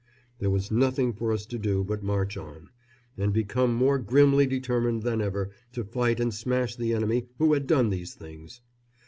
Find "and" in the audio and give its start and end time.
3.19-3.31, 6.19-6.33